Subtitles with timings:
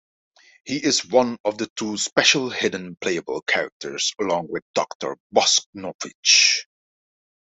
[0.65, 6.65] He is one of the two special hidden playable characters, along with Doctor Boskonovitch.